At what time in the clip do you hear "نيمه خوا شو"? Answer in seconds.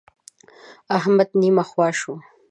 1.39-2.13